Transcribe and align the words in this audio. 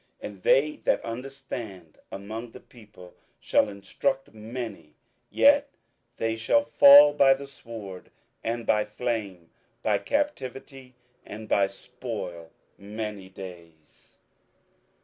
27:011:033 0.23 0.31
And 0.31 0.41
they 0.41 0.75
that 0.77 1.05
understand 1.05 1.97
among 2.11 2.49
the 2.53 2.59
people 2.59 3.13
shall 3.39 3.69
instruct 3.69 4.33
many: 4.33 4.95
yet 5.29 5.69
they 6.17 6.35
shall 6.35 6.63
fall 6.63 7.13
by 7.13 7.35
the 7.35 7.45
sword, 7.45 8.09
and 8.43 8.65
by 8.65 8.83
flame, 8.83 9.51
by 9.83 9.99
captivity, 9.99 10.95
and 11.23 11.47
by 11.47 11.67
spoil, 11.67 12.49
many 12.79 13.29
days. 13.29 14.17